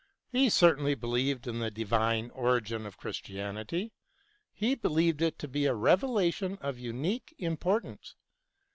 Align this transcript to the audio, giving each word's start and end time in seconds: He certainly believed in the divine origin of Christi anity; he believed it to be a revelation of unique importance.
He 0.31 0.49
certainly 0.49 0.95
believed 0.95 1.45
in 1.45 1.59
the 1.59 1.69
divine 1.69 2.31
origin 2.31 2.87
of 2.87 2.97
Christi 2.97 3.35
anity; 3.35 3.91
he 4.51 4.73
believed 4.73 5.21
it 5.21 5.37
to 5.37 5.47
be 5.47 5.67
a 5.67 5.75
revelation 5.75 6.57
of 6.59 6.79
unique 6.79 7.35
importance. 7.37 8.15